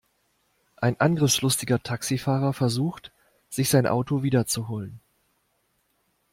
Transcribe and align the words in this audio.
Ein 0.77 0.99
angriffslustiger 0.99 1.83
Taxifahrer 1.83 2.53
versucht, 2.53 3.11
sich 3.49 3.69
sein 3.69 3.85
Auto 3.85 4.23
wiederzuholen. 4.23 4.99